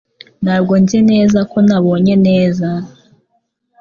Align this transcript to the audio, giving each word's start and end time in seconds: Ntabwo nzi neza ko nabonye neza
Ntabwo 0.43 0.73
nzi 0.81 0.99
neza 1.11 1.39
ko 1.51 1.57
nabonye 1.67 2.15
neza 2.27 2.69